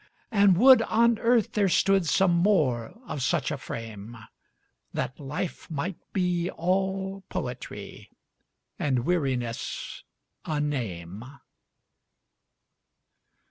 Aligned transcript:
and 0.31 0.57
would 0.57 0.81
on 0.81 1.19
earth 1.19 1.51
there 1.51 1.69
stood 1.69 2.07
some 2.07 2.31
more 2.31 2.95
of 3.05 3.21
such 3.21 3.51
a 3.51 3.57
frame, 3.59 4.17
That 4.95 5.19
life 5.19 5.69
might 5.69 5.99
be 6.11 6.49
all 6.49 7.21
poetry, 7.29 8.09
and 8.79 9.05
weariness 9.05 10.03
a 10.43 10.59
name. 10.59 11.23